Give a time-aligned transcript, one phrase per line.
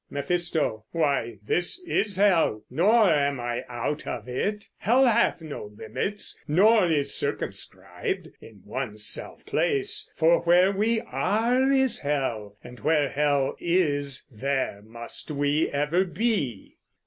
[0.09, 0.83] Mephisto.
[0.91, 4.67] Why this is hell, nor am I out of it.
[4.79, 11.69] Hell hath no limits, nor is circumscribed In one self place; for where we are
[11.69, 16.77] is hell, And where hell is there must we ever be.